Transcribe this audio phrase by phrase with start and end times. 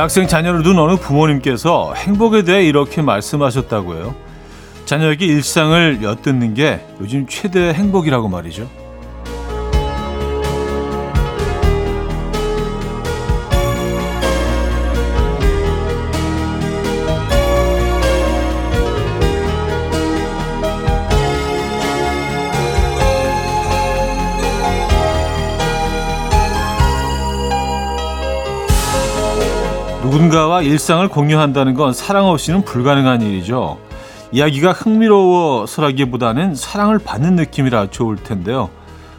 [0.00, 4.14] 대학생 자녀를 둔 어느 부모님께서 행복에 대해 이렇게 말씀하셨다고 해요.
[4.86, 8.66] 자녀에게 일상을 엿듣는 게 요즘 최대의 행복이라고 말이죠.
[30.20, 33.78] 누군가와 일상을 공유한다는 건 사랑 없이는 불가능한 일이죠.
[34.32, 38.68] 이야기가 흥미로워서라기보다는 사랑을 받는 느낌이라 좋을 텐데요.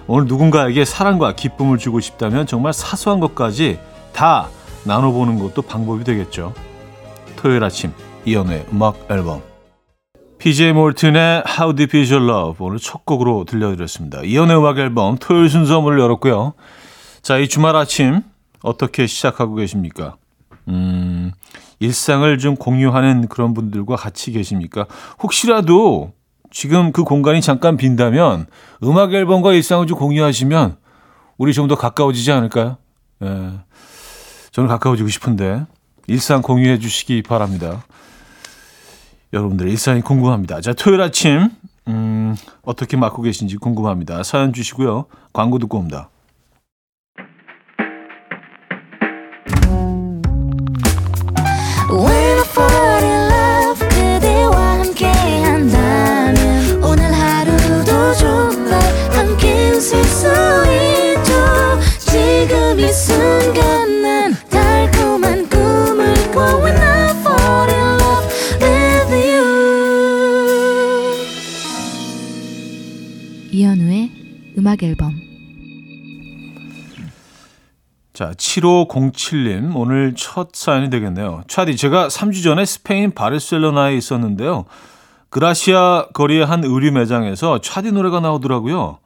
[0.06, 3.80] 오늘 누군가에게 사랑과 기쁨을 주고 싶다면 정말 사소한 것까지
[4.14, 4.50] 다
[4.84, 6.54] 나눠보는 것도 방법이 되겠죠.
[7.36, 7.94] 토요일 아침
[8.26, 9.42] 이연우의 음악 앨범
[10.38, 14.22] PJ 몰튼의 How Deep Is Your Love 오늘 첫 곡으로 들려드렸습니다.
[14.22, 16.54] 이연우의 음악 앨범 토요일 순서 문을 열었고요.
[17.24, 18.22] 자, 이 주말 아침
[18.62, 20.18] 어떻게 시작하고 계십니까?
[20.68, 21.32] 음,
[21.80, 24.86] 일상을 좀 공유하는 그런 분들과 같이 계십니까?
[25.22, 26.14] 혹시라도
[26.52, 28.46] 지금 그 공간이 잠깐 빈다면
[28.84, 30.78] 음악 앨범과 일상을 좀 공유하시면
[31.38, 32.78] 우리 좀 더 가까워지지 않을까요?
[33.24, 33.52] 예.
[34.52, 35.66] 저는 가까워지고 싶은데
[36.08, 37.84] 일상 공유해 주시기 바랍니다.
[39.34, 40.60] 여러분들의 일상이 궁금합니다.
[40.62, 41.50] 자, 토요일 아침
[41.88, 44.24] 음, 어떻게 맞고 계신지 궁금합니다.
[44.24, 45.06] 사연 주시고요.
[45.34, 46.10] 광고 듣고 옵니다.
[78.52, 81.44] 7507님, 오늘 첫 사연이 되겠네요.
[81.48, 84.66] 차디, 제가 3주 전에 스페인 바르셀로나에 있었는데요.
[85.30, 89.00] 그라시아 거리의 한 의류 매장에서 차디 노래가 나오더라고요.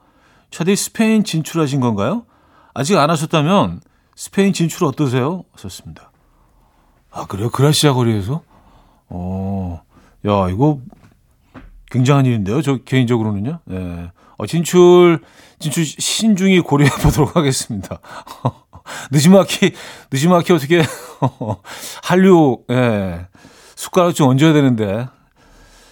[0.49, 2.25] 차디 스페인 진출하신 건가요?
[2.73, 3.81] 아직 안 하셨다면
[4.15, 5.43] 스페인 진출 어떠세요?
[5.55, 6.11] 썼습니다.
[7.11, 7.49] 아, 그래요?
[7.51, 8.41] 그라시아 거리에서?
[9.09, 9.81] 어,
[10.25, 10.79] 야, 이거
[11.91, 12.61] 굉장한 일인데요.
[12.63, 13.59] 저 개인적으로는요.
[13.69, 14.11] 예.
[14.37, 15.21] 어, 진출,
[15.59, 17.99] 진출 신중히 고려해 보도록 하겠습니다.
[19.11, 19.73] 늦지막히,
[20.11, 20.81] 늦지막히 어떻게,
[22.03, 23.27] 한류, 예.
[23.75, 25.07] 숟가락 좀 얹어야 되는데,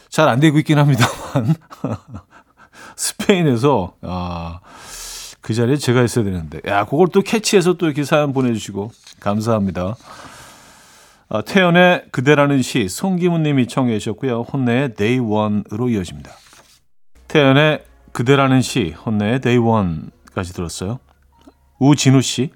[0.09, 1.55] 잘 안 되고 있긴 합니다만.
[2.95, 4.59] 스페인에서, 아,
[5.41, 6.61] 그 자리에 제가 있어야 되는데.
[6.67, 9.95] 야, 그걸 또 캐치해서 또 이렇게 사연 보내주시고, 감사합니다.
[11.29, 14.41] 아, 태연의 그대라는 시, 송기문 님이 청해 주셨고요.
[14.41, 16.31] 혼내의 Day One으로 이어집니다.
[17.27, 20.99] 태연의 그대라는 시, 혼내의 Day One까지 들었어요.
[21.83, 22.51] 우진우 씨,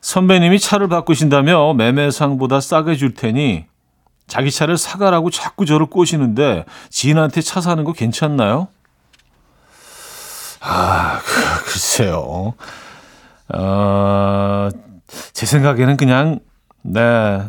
[0.00, 3.66] 선배님이 차를 바꾸신다며 매매상보다 싸게 줄 테니
[4.26, 8.68] 자기 차를 사가라고 자꾸 저를 꼬시는데 지인한테 차 사는 거 괜찮나요?
[10.60, 12.54] 아, 그, 글쎄요.
[13.54, 14.68] 어,
[15.32, 16.40] 제 생각에는 그냥,
[16.82, 17.42] 네,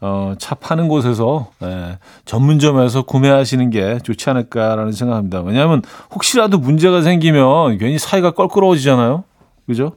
[0.00, 5.40] 어, 차 파는 곳에서 예, 전문점에서 구매하시는 게 좋지 않을까라는 생각합니다.
[5.40, 5.82] 왜냐하면
[6.12, 9.24] 혹시라도 문제가 생기면 괜히 사이가 껄끄러워지잖아요.
[9.66, 9.96] 그죠?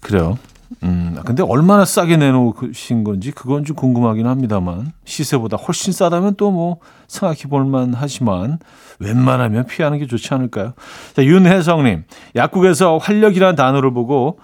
[0.00, 0.38] 그래요.
[0.84, 6.78] 음, 근데 얼마나 싸게 내놓으신 건지 그건 좀 궁금하긴 합니다만 시세보다 훨씬 싸다면 또 뭐
[7.08, 8.58] 생각해 볼만 하지만
[9.00, 10.74] 웬만하면 피하는 게 좋지 않을까요?
[11.14, 12.04] 자, 윤혜성님,
[12.36, 14.38] 약국에서 활력이라는 단어를 보고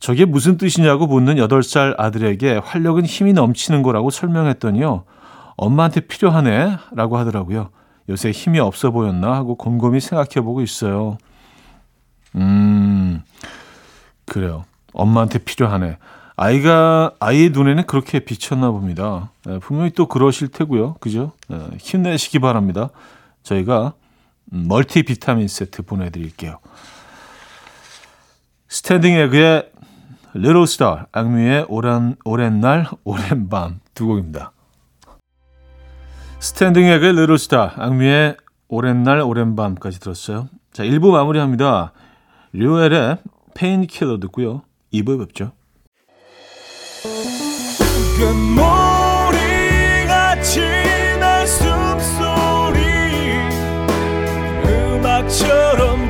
[0.00, 5.04] 저게 무슨 뜻이냐고 묻는 8살 아들에게 활력은 힘이 넘치는 거라고 설명했더니요.
[5.56, 7.70] 엄마한테 필요하네 라고 하더라고요.
[8.08, 11.18] 요새 힘이 없어 보였나 하고 곰곰이 생각해 보고 있어요.
[12.34, 13.22] 음,
[14.26, 14.64] 그래요.
[14.92, 15.98] 엄마한테 필요하네.
[16.36, 19.30] 아이가, 아이의 눈에는 그렇게 비쳤나 봅니다.
[19.44, 20.94] 네, 분명히 또 그러실 테고요.
[20.94, 21.32] 그죠?
[21.48, 22.88] 네, 힘내시기 바랍니다.
[23.42, 23.92] 저희가
[24.46, 26.58] 멀티 비타민 세트 보내드릴게요.
[28.68, 29.70] 스탠딩 에그의
[30.34, 34.52] Little Star, 악뮤의 오랜, 오랜 날, 오랜 밤 두 곡입니다.
[36.40, 38.36] 스탠딩 에그의 Little Star, 악뮤의
[38.68, 40.48] 오랜 날, 오랜 밤까지 들었어요.
[40.72, 41.92] 자, 1부 마무리합니다.
[42.54, 43.18] Ruel의
[43.54, 44.62] Painkiller 듣고요.
[44.92, 45.52] 2부에 뵙죠.
[48.18, 49.30] 금모리같이
[51.18, 52.78] 날 숨소리
[54.64, 56.02] 음악처럼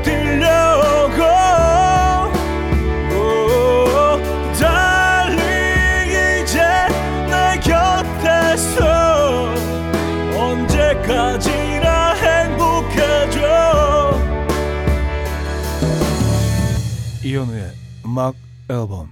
[17.25, 17.73] 이현우의
[18.05, 18.35] 음악
[18.73, 19.11] 앨범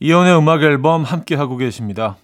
[0.00, 2.16] 이연의 음악 앨범 함께 하고 계십니다.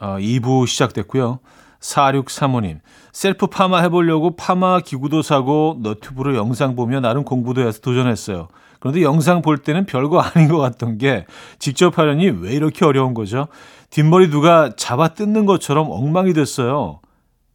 [0.00, 1.40] 아, 2부 시작됐고요.
[1.80, 2.80] 4635님,
[3.12, 8.48] 셀프 파마 해보려고 파마 기구도 사고 너튜브로 영상 보며 나름 공부도 해서 도전했어요.
[8.78, 11.26] 그런데 영상 볼 때는 별거 아닌 것 같던 게
[11.58, 13.48] 직접 하려니 왜 이렇게 어려운 거죠?
[13.90, 17.00] 뒷머리 누가 잡아 뜯는 것처럼 엉망이 됐어요.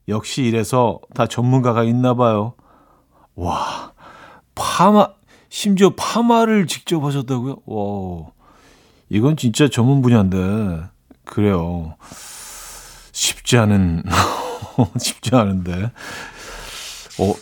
[0.08, 2.54] 역시 이래서 다 전문가가 있나 봐요.
[3.36, 3.94] 와,
[4.54, 5.15] 파마,
[5.56, 7.56] 심지어 파마를 직접 하셨다고요?
[7.66, 8.32] 와,
[9.08, 10.84] 이건 진짜 전문 분야인데.
[11.24, 11.96] 그래요.
[13.14, 14.04] 쉽지 않은,
[15.00, 15.92] 쉽지 않은데.
[17.22, 17.34] 어,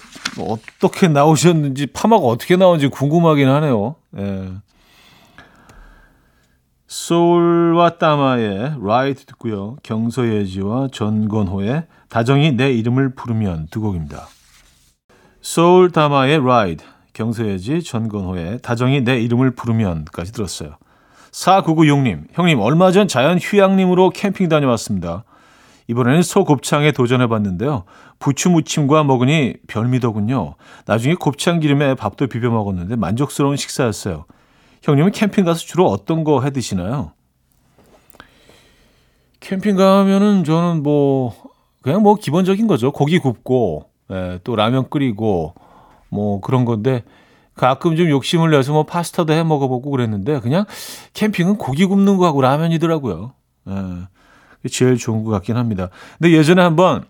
[0.47, 3.95] 어떻게 나오셨는지, 파마가 어떻게 나오는지 궁금하긴 하네요.
[4.19, 4.51] 예.
[6.85, 9.77] 소울와 따마의 Light 듣고요.
[9.81, 14.27] 경서예지와 전건호의 다정히 내 이름을 부르면 두 곡입니다.
[15.41, 16.83] 소울 다마의 라이드,
[17.13, 20.77] 경서예지, 전건호의 다정이 내 이름을 부르면까지 들었어요.
[21.31, 25.23] 4996님, 형님 얼마 전 자연 휴양림으로 캠핑 다녀왔습니다.
[25.87, 27.83] 이번에는 소 곱창에 도전해 봤는데요.
[28.19, 30.55] 부추 무침과 먹으니 별미더군요.
[30.85, 34.25] 나중에 곱창 기름에 밥도 비벼 먹었는데 만족스러운 식사였어요.
[34.83, 37.11] 형님은 캠핑 가서 주로 어떤 거 해 드시나요?
[39.39, 41.35] 캠핑 가면은 저는 뭐
[41.81, 42.91] 그냥 뭐 기본적인 거죠.
[42.91, 45.53] 고기 굽고 예, 또 라면 끓이고
[46.13, 47.03] 뭐 그런 건데
[47.55, 50.65] 가끔 좀 욕심을 내서 뭐 파스타도 해 먹어보고 그랬는데 그냥
[51.13, 53.33] 캠핑은 고기 굽는 거하고 라면이더라고요.
[53.67, 55.89] 예, 제일 좋은 것 같긴 합니다.
[56.17, 57.05] 근데 예전에 한번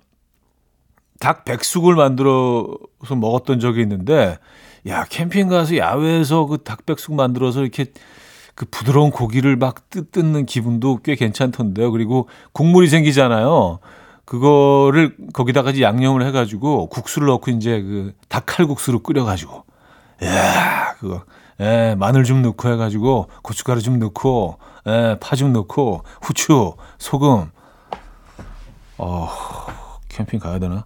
[1.19, 4.37] 닭 백숙을 만들어서 먹었던 적이 있는데
[4.87, 7.85] 야 캠핑 가서 야외에서 그 닭 백숙 만들어서 이렇게
[8.55, 11.91] 그 부드러운 고기를 막 뜯는 기분도 꽤 괜찮던데요.
[11.91, 13.79] 그리고 국물이 생기잖아요.
[14.25, 19.63] 그거를 거기다가 양념을 해가지고 국수를 넣고 이제 그 닭칼국수로 끓여가지고
[20.23, 21.23] 야 그거
[21.59, 27.51] 예, 마늘 좀 넣고 해가지고 고춧가루 좀 넣고 예, 파 좀 넣고 후추 소금
[28.97, 29.29] 어
[30.09, 30.85] 캠핑 가야 되나?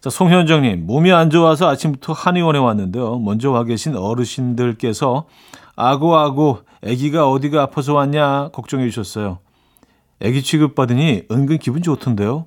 [0.00, 3.18] 자 송현정님 몸이 안 좋아서 아침부터 한의원에 왔는데요.
[3.18, 5.26] 먼저 와 계신 어르신들께서
[5.74, 9.38] 아고 아고 아기가 어디가 아파서 왔냐 걱정해 주셨어요.
[10.22, 12.46] 아기 취급받으니 은근 기분 좋던데요.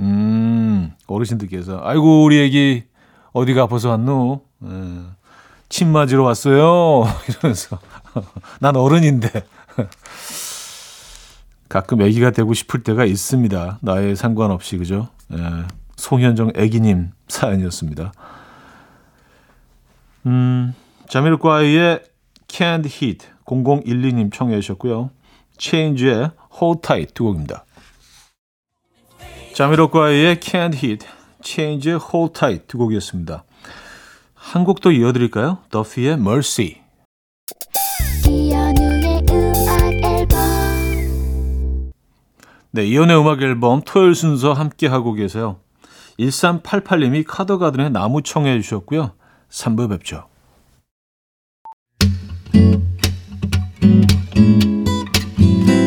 [0.00, 2.84] 음, 어르신들께서 아이고 우리 애기
[3.32, 4.42] 어디가 아파서 왔노?
[4.64, 5.00] 에, 예,
[5.68, 7.04] 침 맞으러 왔어요.
[7.28, 7.78] 이러면서
[8.60, 9.28] 난 어른인데
[11.68, 13.78] 가끔 애기가 되고 싶을 때가 있습니다.
[13.80, 15.08] 나에 상관없이 그죠?
[15.32, 15.64] 에, 예,
[15.96, 18.12] 송현정 애기님 사연이었습니다.
[20.26, 20.74] 음,
[21.08, 22.02] 자미로과의
[22.48, 25.10] Can't Hit 0012님 청해 주셨고요.
[25.58, 26.30] Change의
[26.60, 27.64] Hold Tight 두 곡입니다.
[29.54, 31.06] 자미로과의 Can't Hit,
[31.42, 33.44] Change의 Hold Tight 두 곡이었습니다.
[34.34, 35.58] 한 곡 더 이어드릴까요?
[35.70, 36.82] 더피의 Mercy.
[42.70, 45.58] 네, 이연의 음악 앨범 토요일 순서 함께 하고 계세요.
[46.18, 49.12] 1388님이 카더가든의 나무 청해 주셨고요.
[49.50, 50.24] 3부 뵙죠.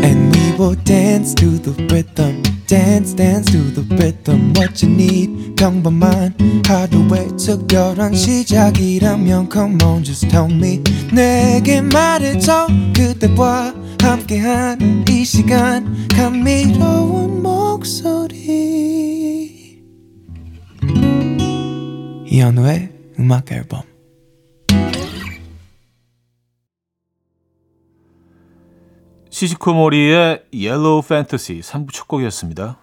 [0.04, 5.56] And we will dance to the rhythm dance dance to the rhythm what you need
[5.56, 6.34] 평범한
[6.66, 10.82] 하루의 특별한 시작이라면 come on just tell me
[11.14, 18.16] 내게 말해줘 그대와 함께한 이 시간 감미로운 목소리
[22.28, 23.95] 이현우의 음악 앨범
[29.36, 32.78] 시시코모리의 Yellow Fantasy 3부 첫 곡이었습니다.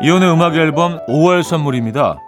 [0.00, 2.18] 이현우의 음악 앨범 5월 선물입니다.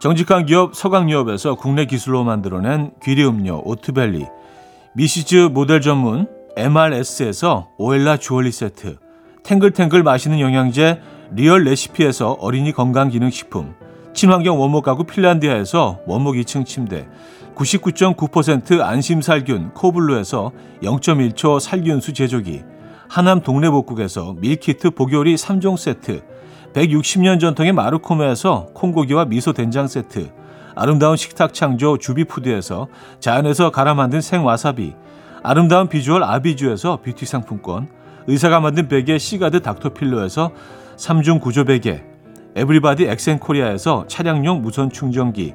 [0.00, 4.26] 정직한 기업 서강유업에서 국내 기술로 만들어낸 귀리 음료 오트벨리
[4.96, 8.96] 미시즈 모델 전문 MRS에서 오엘라 주얼리 세트
[9.44, 11.00] 탱글탱글 맛있는 영양제
[11.36, 13.72] 리얼 레시피에서 어린이 건강기능식품
[14.14, 17.06] 친환경 원목 가구 핀란디아에서 원목 2층 침대
[17.60, 20.50] 99.9% 안심살균 코블로에서
[20.82, 22.62] 0.1초 살균수 제조기
[23.08, 26.22] 하남 동네복국에서 밀키트 보요리 3종 세트
[26.72, 30.30] 160년 전통의 마르코메에서 콩고기와 미소 된장 세트
[30.74, 32.88] 아름다운 식탁 창조 주비푸드에서
[33.18, 34.94] 자연에서 갈아 만든 생와사비
[35.42, 37.88] 아름다운 비주얼 아비주에서 뷰티 상품권
[38.26, 40.52] 의사가 만든 베개 시가드 닥터필로에서
[40.96, 42.04] 3중 구조 베개
[42.56, 45.54] 에브리바디 엑센코리아에서 차량용 무선 충전기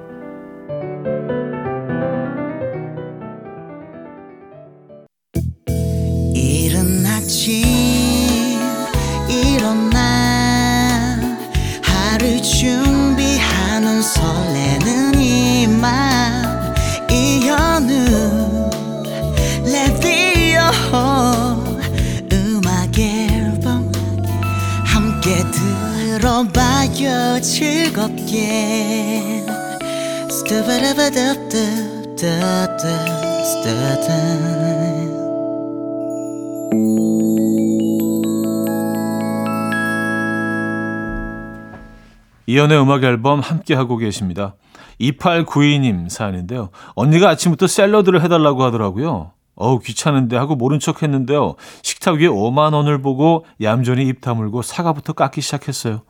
[42.45, 44.55] 이연의 음악 앨범 함께 하고 계십니다.
[44.99, 46.71] 2892님 사연인데요.
[46.95, 49.31] 언니가 아침부터 샐러드를 해달라고 하더라고요.
[49.55, 51.55] 어우 귀찮은데 하고 모른 척 했는데요.
[51.83, 56.01] 식탁 위에 5만 원을 보고 얌전히 입 다물고 사과부터 깎기 시작했어요.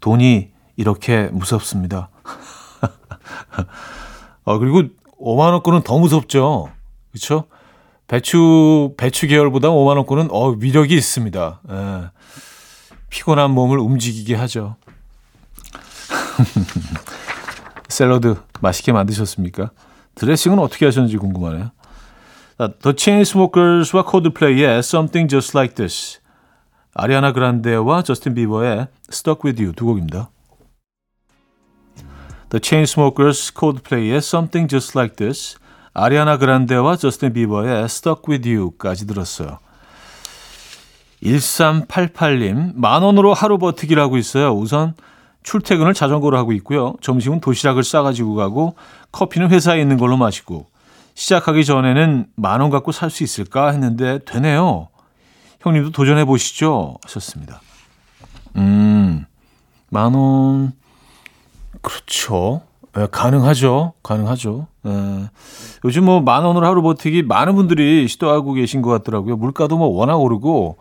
[0.00, 2.10] 돈이 이렇게 무섭습니다.
[4.44, 4.82] 어, 그리고
[5.20, 6.70] 5만 원권은 더 무섭죠.
[7.10, 7.44] 그렇죠?
[8.06, 11.60] 배추 배추 계열보다 5만 원권은 어 위력이 있습니다.
[11.70, 12.10] 예.
[13.08, 14.76] 피곤한 몸을 움직이게 하죠.
[17.88, 19.70] 샐러드 맛있게 만드셨습니까?
[20.16, 21.70] 드레싱은 어떻게 하셨는지 궁금하네요.
[22.58, 26.20] The Chainsmokers와 코드플레이의 Something Just Like This
[26.94, 30.30] 아리아나 그란데와 저스틴 비버의 Stuck With You 두 곡입니다.
[32.54, 35.56] The Chainsmokers, Coldplay의 Something Just Like This,
[35.92, 39.58] 아리아나 그란데와 저스틴 비버의 Stuck With You까지 들었어요.
[41.24, 44.52] 1388님, 만 원으로 하루 버티기라고 있어요.
[44.52, 44.94] 우선
[45.42, 46.94] 출퇴근을 자전거로 하고 있고요.
[47.00, 48.76] 점심은 도시락을 싸가지고 가고
[49.10, 50.66] 커피는 회사에 있는 걸로 마시고
[51.14, 54.88] 시작하기 전에는 만 원 갖고 살 수 있을까 했는데 되네요.
[55.60, 56.98] 형님도 도전해 보시죠.
[57.04, 57.60] 하셨습니다.
[58.56, 59.24] 음,
[59.90, 60.72] 만 원,
[61.84, 62.62] 그렇죠.
[62.94, 63.92] 네, 가능하죠.
[64.02, 64.66] 가능하죠.
[64.82, 65.28] 네.
[65.84, 69.36] 요즘 뭐 만 원으로 하루 버티기 많은 분들이 시도하고 계신 것 같더라고요.
[69.36, 70.76] 물가도 뭐 워낙 오르고,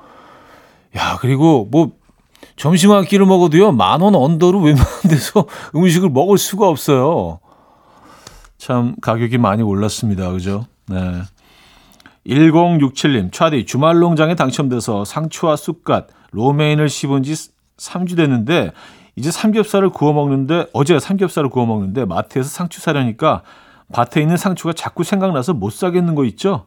[0.96, 1.92] 야, 그리고 뭐
[2.56, 5.46] 점심 한 끼를 먹어도요, 만 원 언더로 웬만한 데서
[5.76, 7.40] 음식을 먹을 수가 없어요.
[8.58, 10.32] 참 가격이 많이 올랐습니다.
[10.32, 10.66] 그죠?
[10.88, 11.24] 네.
[12.28, 17.34] 1067님, 차디 주말 농장에 당첨돼서 상추와 쑥갓, 로메인을 씹은 지
[17.78, 18.72] 3주 됐는데
[19.16, 23.44] 이제 삼겹살을 구워 먹는데 어제 삼겹살을 구워 먹는데 마트에서 상추 사려니까
[23.92, 26.66] 밭에 있는 상추가 자꾸 생각나서 못 사겠는 거 있죠?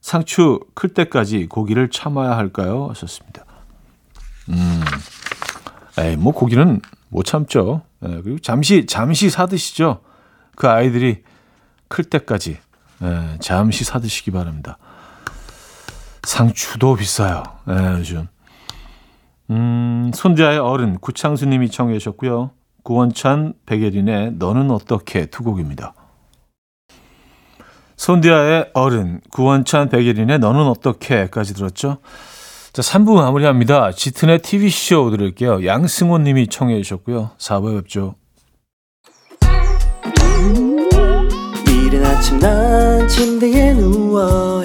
[0.00, 2.88] 상추 클 때까지 고기를 참아야 할까요?
[2.90, 3.44] 하셨습니다.
[4.48, 4.80] 음,
[5.98, 7.82] 에이, 뭐 고기는 못 참죠.
[8.02, 10.00] 예, 그리고 잠시 잠시 사 드시죠.
[10.56, 11.22] 그 아이들이
[11.88, 12.58] 클 때까지.
[13.02, 14.78] 예, 잠시 사 드시기 바랍니다.
[16.22, 17.42] 상추도 비싸요.
[17.68, 18.28] 예, 요즘.
[19.50, 22.50] 음, 손자의 어른 구창수 님이 청해 주셨고요.
[22.82, 25.94] 구원찬 백예린의 너는 어떻게 두 곡입니다.
[27.96, 31.98] 손디아의 어른, 구원찬 백예린의 너는 어떻게까지 들었죠.
[32.72, 33.90] 자, 3부 마무리합니다.
[33.90, 35.66] 짙은의 TV쇼 들을게요.
[35.66, 37.32] 양승호 님이 청해 주셨고요.
[37.36, 38.14] 4부에 뵙죠.
[41.68, 44.64] 이른 아침 난 침대에 누워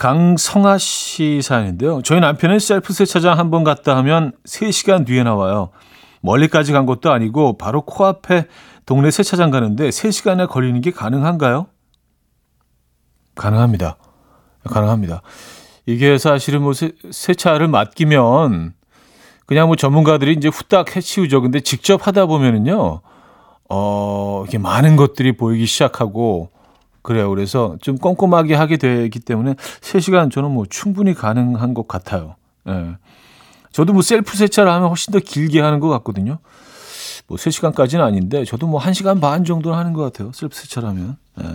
[0.00, 2.00] 강성아 씨 사연인데요.
[2.02, 5.68] 저희 남편은 셀프 세차장 한 번 갔다 하면 3시간 뒤에 나와요.
[6.22, 8.46] 멀리까지 간 것도 아니고 바로 코앞에
[8.86, 11.66] 동네 세차장 가는데 3시간에 걸리는 게 가능한가요?
[13.34, 13.98] 가능합니다.
[14.64, 15.20] 가능합니다.
[15.84, 18.72] 이게 사실은 뭐 세, 세차를 맡기면
[19.44, 21.42] 그냥 뭐 전문가들이 이제 후딱 해치우죠.
[21.42, 23.02] 근데 직접 하다 보면은요,
[23.68, 26.48] 어, 이게 많은 것들이 보이기 시작하고
[27.02, 27.30] 그래요.
[27.30, 32.36] 그래서 좀 꼼꼼하게 하게 되기 때문에 3시간 저는 뭐 충분히 가능한 것 같아요.
[32.68, 32.96] 예.
[33.72, 36.38] 저도 뭐 셀프 세차를 하면 훨씬 더 길게 하는 것 같거든요.
[37.26, 40.32] 뭐 3시간까지는 아닌데 저도 뭐 1시간 반 정도는 하는 것 같아요.
[40.32, 41.16] 셀프 세차를 하면.
[41.42, 41.46] 예.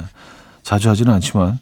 [0.63, 1.59] 자주 하지는 않지만.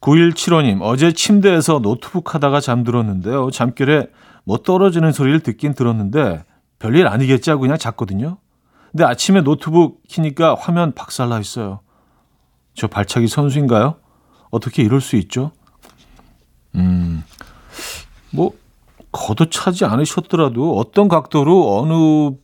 [0.00, 3.50] 9175님, 어제 침대에서 노트북 하다가 잠들었는데요.
[3.50, 4.08] 잠결에
[4.44, 6.44] 뭐 떨어지는 소리를 듣긴 들었는데
[6.78, 8.38] 별일 아니겠지 하고 그냥 잤거든요.
[8.90, 11.80] 근데 아침에 노트북 키니까 화면 박살나 있어요.
[12.74, 13.96] 저 발차기 선수인가요?
[14.50, 15.50] 어떻게 이럴 수 있죠?
[16.74, 17.22] 음,
[18.30, 18.52] 뭐,
[19.12, 22.36] 걷어차지 않으셨더라도 어떤 각도로 어느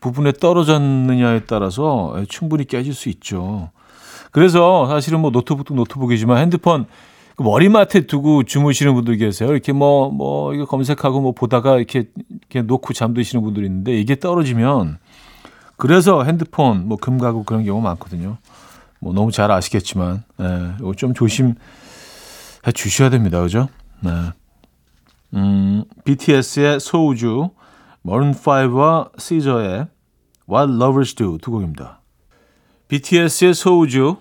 [0.00, 3.70] 부분에 떨어졌느냐에 따라서 충분히 깨질 수 있죠.
[4.30, 6.86] 그래서 사실은 뭐 노트북도 노트북이지만 핸드폰
[7.36, 9.50] 그 머리맡에 두고 주무시는 분들 계세요.
[9.50, 12.08] 이렇게 뭐, 뭐, 이거 검색하고 뭐 보다가 이렇게,
[12.40, 14.98] 이렇게 놓고 잠드시는 분들이 있는데 이게 떨어지면
[15.76, 18.38] 그래서 핸드폰 뭐 금 가고 그런 경우 많거든요.
[19.06, 21.54] 뭐 너무 잘 아시겠지만, 예, 좀 조심해
[22.74, 23.40] 주셔야 됩니다.
[23.40, 23.68] 그죠?
[24.00, 24.10] 네.
[25.34, 27.50] 음, BTS의 소우주,
[28.04, 29.86] 머른5와 시저의
[30.50, 32.00] What Lovers Do 두 곡입니다.
[32.88, 34.16] BTS의 소우주,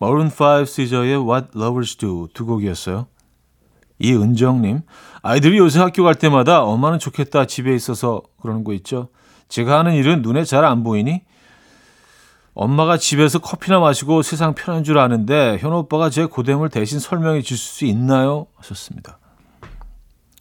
[0.00, 3.06] 머른5 시저의 What Lovers Do 두 곡이었어요.
[4.00, 4.80] 이은정님,
[5.22, 9.08] 아이들이 요새 학교 갈 때마다 엄마는 좋겠다 집에 있어서 그러는 거 있죠.
[9.48, 11.22] 제가 하는 일은 눈에 잘 안 보이니
[12.56, 17.58] 엄마가 집에서 커피나 마시고 세상 편한 줄 아는데 현우 오빠가 제 고됨을 대신 설명해 주실
[17.58, 18.46] 수 있나요?
[18.56, 19.18] 하셨습니다.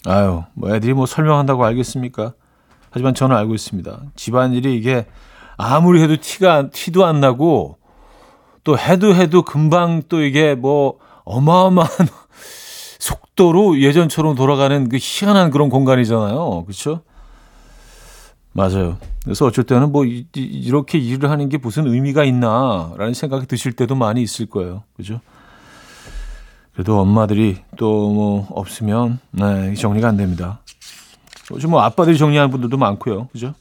[0.06, 2.34] 아유, 뭐 애들이 뭐 설명한다고 알겠습니까?
[2.90, 4.02] 하지만 저는 알고 있습니다.
[4.16, 5.06] 집안일이 이게
[5.58, 7.80] 아무리 해도 티가 티도 안 나고
[8.64, 11.90] 또 해도 해도 금방 또 이게 뭐 어마어마한
[12.98, 16.64] 속도로 예전처럼 돌아가는 그 희한한 그런 공간이잖아요.
[16.64, 17.02] 그렇죠?
[18.56, 18.98] 맞아요.
[19.22, 20.26] 그래서 어쩔 때는 뭐 이,
[20.72, 24.84] 렇게 일을 하는 게 무슨 의미가 있나라는 생각이 드실 때도 많이 있을 거예요.
[24.96, 25.20] 그죠?
[26.74, 30.62] 그래도 엄마들이 또 뭐 없으면 네, 정리가 안 됩니다.
[31.52, 33.28] 요즘 뭐 아빠들이 정리하는 분들도 많고요.
[33.34, 33.54] 그죠?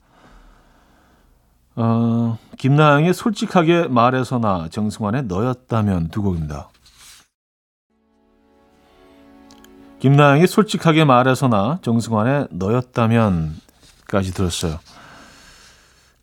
[1.74, 6.68] 어, 김나영의 솔직하게 말해서나 정승환의 너였다면 두 곡입니다.
[9.98, 13.63] 김나영의 솔직하게 말해서나 정승환의 너였다면
[14.14, 14.78] 까지 들었어요.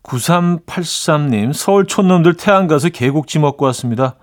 [0.02, 4.16] 9383님, 서울 촌놈들 태안 가서 개국지 먹고 왔습니다.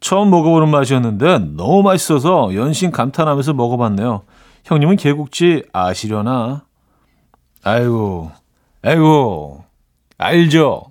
[0.00, 4.22] 처음 먹어보는 맛이었는데 너무 맛있어서 연신 감탄하면서 먹어봤네요.
[4.64, 6.64] 형님은 개국지 아시려나?
[7.62, 8.32] 아이고,
[8.82, 9.64] 아이고,
[10.16, 10.86] 알죠?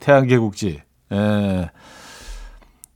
[0.00, 0.82] 태안 개국지.
[1.12, 1.70] 예.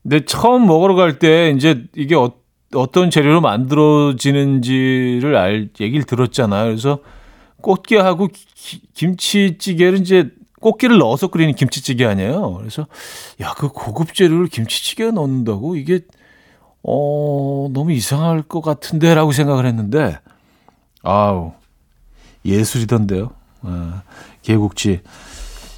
[0.03, 2.33] 근데 처음 먹으러 갈 때 이제 이게 어,
[2.75, 6.65] 어떤 재료로 만들어지는지를 알, 얘기를 들었잖아요.
[6.67, 6.99] 그래서
[7.61, 12.55] 꽃게하고 기, 김치찌개를 이제 꽃게를 넣어서 끓이는 김치찌개 아니에요.
[12.55, 12.87] 그래서
[13.41, 16.01] 야, 그 고급 재료를 김치찌개에 넣는다고 이게
[16.83, 20.19] 어, 너무 이상할 것 같은데라고 생각을 했는데
[21.03, 21.53] 아우.
[22.45, 23.31] 예술이던데요.
[23.63, 24.03] 아,
[24.43, 25.01] 개국지.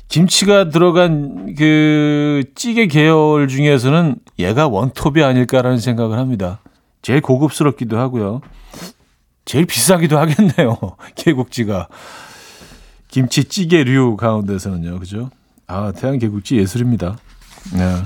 [0.08, 6.60] 김치가 들어간 그 찌개 계열 중에서는 얘가 원톱이 아닐까라는 생각을 합니다.
[7.02, 8.40] 제일 고급스럽기도 하고요.
[9.50, 10.78] 제일 비싸기도 하겠네요.
[11.16, 11.88] 개국지가.
[13.08, 15.00] 김치찌개류 가운데서는요.
[15.00, 15.28] 그죠?
[15.66, 17.18] 아, 태양 개국지 예술입니다.
[17.76, 18.02] 네.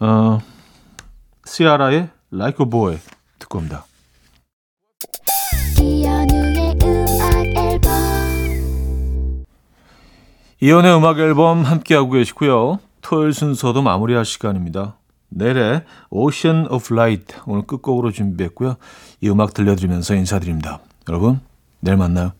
[0.00, 0.40] 어,
[1.46, 2.98] 시아라의 Like a Boy
[3.38, 3.86] 듣고 옵니다.
[10.60, 12.78] 이연의 음악 앨범 함께하고 계시고요.
[13.00, 14.97] 토요일 순서도 마무리할 시간입니다.
[15.28, 18.76] 내래 Ocean of Light 오늘 끝곡으로 준비했고요.
[19.20, 20.80] 이 음악 들려드리면서 인사드립니다.
[21.08, 21.40] 여러분
[21.80, 22.32] 내일 만나요.